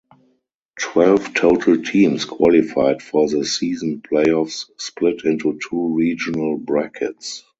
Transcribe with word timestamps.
Twelve 0.79 1.31
total 1.35 1.79
teams 1.83 2.25
qualified 2.25 3.03
for 3.03 3.29
the 3.29 3.45
season 3.45 4.01
playoffs 4.01 4.71
split 4.75 5.23
into 5.25 5.59
two 5.61 5.93
regional 5.95 6.57
brackets. 6.57 7.43